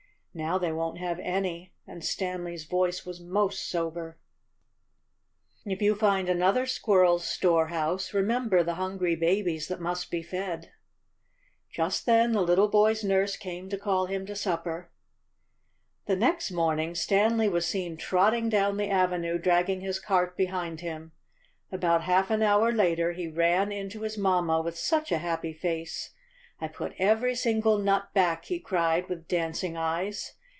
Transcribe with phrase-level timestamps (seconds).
[0.41, 4.17] ""Now they won't have any," and Stanley's voice was most sober.
[5.65, 5.75] 52 STANLEY AND THE SQUIRRELS.
[5.75, 10.67] "If you find another squirreFs storehouse, remember the hungry babies that must be fedF^
[11.69, 14.89] Just then the little boy's nurse came to call him to supper.
[16.05, 21.11] The next morning Stanley was seen trotting down the avenue dragging his cart behind him.
[21.73, 25.51] About half an hour later he ran in to his mamma with such a happy
[25.51, 26.11] face.
[26.63, 30.35] "I put every single nut back," he cried, with dancing eyes.